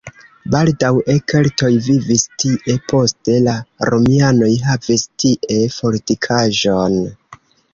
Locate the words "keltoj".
1.31-1.69